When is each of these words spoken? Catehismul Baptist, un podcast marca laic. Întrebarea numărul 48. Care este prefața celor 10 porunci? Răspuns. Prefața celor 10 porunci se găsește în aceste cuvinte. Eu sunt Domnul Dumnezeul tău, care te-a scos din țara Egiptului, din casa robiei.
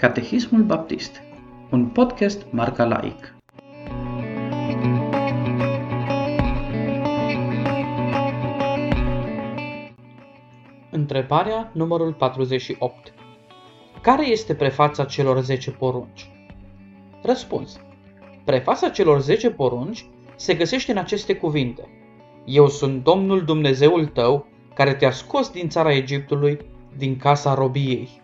Catehismul 0.00 0.62
Baptist, 0.62 1.22
un 1.70 1.86
podcast 1.86 2.46
marca 2.50 2.84
laic. 2.84 3.34
Întrebarea 10.90 11.70
numărul 11.74 12.12
48. 12.12 13.12
Care 14.00 14.26
este 14.26 14.54
prefața 14.54 15.04
celor 15.04 15.40
10 15.40 15.70
porunci? 15.70 16.30
Răspuns. 17.22 17.80
Prefața 18.44 18.88
celor 18.88 19.20
10 19.20 19.50
porunci 19.50 20.06
se 20.36 20.54
găsește 20.54 20.90
în 20.90 20.98
aceste 20.98 21.34
cuvinte. 21.36 21.88
Eu 22.44 22.68
sunt 22.68 23.04
Domnul 23.04 23.44
Dumnezeul 23.44 24.06
tău, 24.06 24.46
care 24.74 24.94
te-a 24.94 25.10
scos 25.10 25.50
din 25.50 25.68
țara 25.68 25.94
Egiptului, 25.94 26.58
din 26.96 27.16
casa 27.16 27.54
robiei. 27.54 28.20